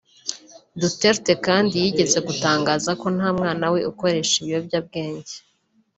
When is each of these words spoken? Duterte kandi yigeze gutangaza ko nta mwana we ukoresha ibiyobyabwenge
Duterte 0.81 1.31
kandi 1.45 1.73
yigeze 1.83 2.17
gutangaza 2.27 2.91
ko 3.01 3.07
nta 3.15 3.29
mwana 3.37 3.65
we 3.73 3.79
ukoresha 3.91 4.33
ibiyobyabwenge 4.37 5.33